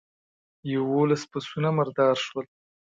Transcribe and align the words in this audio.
يوولس 0.73 1.21
پسونه 1.31 1.69
مردار 1.77 2.15
شول. 2.25 2.45